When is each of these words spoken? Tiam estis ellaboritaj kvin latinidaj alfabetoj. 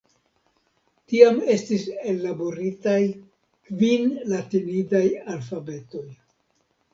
Tiam 1.11 1.35
estis 1.55 1.83
ellaboritaj 2.13 2.95
kvin 3.69 4.09
latinidaj 4.33 5.05
alfabetoj. 5.35 6.05